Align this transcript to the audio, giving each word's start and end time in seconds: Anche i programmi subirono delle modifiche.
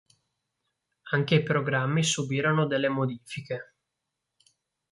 Anche 1.11 1.35
i 1.35 1.43
programmi 1.43 2.01
subirono 2.03 2.65
delle 2.65 2.87
modifiche. 2.89 3.75